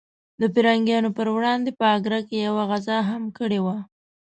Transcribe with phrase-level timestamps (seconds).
[0.41, 3.77] د پرنګیانو پر وړاندې په اګره کې یوه غزا هم کړې وه.